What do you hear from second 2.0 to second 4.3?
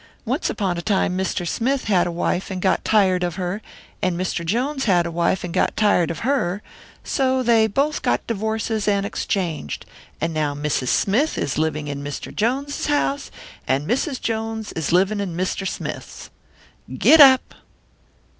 a wife and got tired of her, and